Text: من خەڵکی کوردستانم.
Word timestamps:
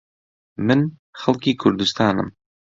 من 0.67 0.79
خەڵکی 1.19 1.53
کوردستانم. 1.61 2.27